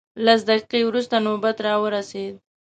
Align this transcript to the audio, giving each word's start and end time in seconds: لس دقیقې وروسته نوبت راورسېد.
لس 0.25 0.39
دقیقې 0.49 0.81
وروسته 0.85 1.15
نوبت 1.25 1.57
راورسېد. 1.65 2.35